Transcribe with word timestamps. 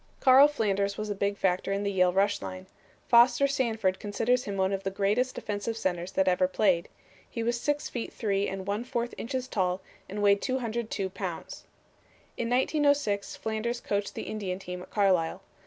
'"Carl 0.19 0.47
Flanders 0.47 0.97
was 0.97 1.11
a 1.11 1.13
big 1.13 1.37
factor 1.37 1.71
in 1.71 1.83
the 1.83 1.91
Yale 1.91 2.11
rush 2.11 2.41
line. 2.41 2.65
Foster 3.07 3.45
Sanford 3.45 3.99
considers 3.99 4.45
him 4.45 4.57
one 4.57 4.73
of 4.73 4.81
the 4.81 4.89
greatest 4.89 5.37
offensive 5.37 5.77
centers 5.77 6.13
that 6.13 6.27
ever 6.27 6.47
played. 6.47 6.89
He 7.29 7.43
was 7.43 7.61
six 7.61 7.87
feet 7.87 8.11
three 8.11 8.47
and 8.47 8.65
one 8.65 8.83
fourth 8.83 9.13
inches 9.15 9.47
tall 9.47 9.79
and 10.09 10.23
weighed 10.23 10.41
202 10.41 11.11
pounds. 11.11 11.65
In 12.35 12.49
1906 12.49 13.35
Flanders 13.35 13.79
coached 13.79 14.15
the 14.15 14.23
Indian 14.23 14.57
team 14.57 14.81
at 14.81 14.89
Carlisle. 14.89 15.43